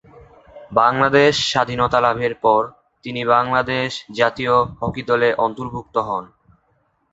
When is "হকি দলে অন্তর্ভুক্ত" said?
4.79-5.95